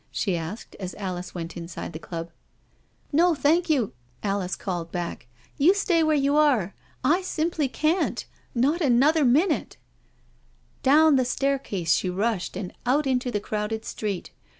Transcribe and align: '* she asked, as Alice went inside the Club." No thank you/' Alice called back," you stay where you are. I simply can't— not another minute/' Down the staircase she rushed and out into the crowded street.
'* 0.05 0.11
she 0.11 0.35
asked, 0.35 0.75
as 0.79 0.95
Alice 0.95 1.35
went 1.35 1.55
inside 1.55 1.93
the 1.93 1.99
Club." 1.99 2.31
No 3.11 3.35
thank 3.35 3.69
you/' 3.69 3.91
Alice 4.23 4.55
called 4.55 4.91
back," 4.91 5.27
you 5.59 5.75
stay 5.75 6.01
where 6.01 6.17
you 6.17 6.35
are. 6.35 6.73
I 7.03 7.21
simply 7.21 7.67
can't— 7.67 8.25
not 8.65 8.81
another 8.81 9.23
minute/' 9.23 9.77
Down 10.81 11.17
the 11.17 11.23
staircase 11.23 11.93
she 11.93 12.09
rushed 12.09 12.57
and 12.57 12.73
out 12.83 13.05
into 13.05 13.29
the 13.29 13.39
crowded 13.39 13.85
street. 13.85 14.31